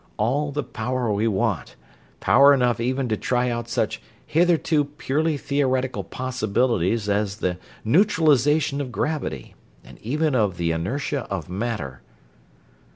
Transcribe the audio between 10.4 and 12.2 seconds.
the inertia of matter!"